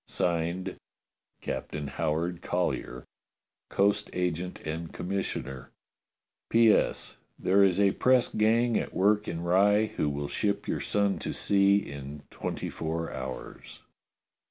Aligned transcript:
[Signed] 0.07 0.77
"Captain 1.41 1.85
Howard 1.85 2.41
Collyer, 2.41 3.05
"Coast 3.69 4.09
Agent 4.13 4.59
and 4.61 4.91
Commissioner. 4.91 5.69
"P.S. 6.49 7.17
There 7.37 7.63
is 7.63 7.79
a 7.79 7.91
press 7.91 8.27
gang 8.33 8.79
at 8.79 8.95
work 8.95 9.27
in 9.27 9.41
Rye 9.43 9.91
who 9.97 10.09
will 10.09 10.27
ship 10.27 10.67
your 10.67 10.81
son 10.81 11.19
to 11.19 11.33
sea 11.33 11.75
in 11.77 12.23
twenty 12.31 12.71
four 12.71 13.13
hours." 13.13 13.83